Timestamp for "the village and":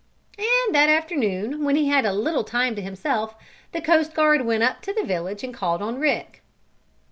4.93-5.53